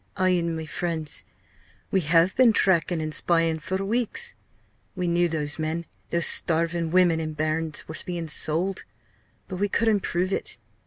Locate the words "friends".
0.65-1.25